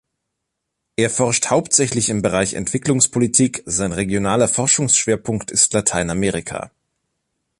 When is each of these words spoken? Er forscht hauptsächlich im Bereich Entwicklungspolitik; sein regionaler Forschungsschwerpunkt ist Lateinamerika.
Er 0.95 1.11
forscht 1.11 1.51
hauptsächlich 1.51 2.09
im 2.09 2.23
Bereich 2.23 2.55
Entwicklungspolitik; 2.55 3.61
sein 3.67 3.91
regionaler 3.91 4.47
Forschungsschwerpunkt 4.47 5.51
ist 5.51 5.73
Lateinamerika. 5.73 6.71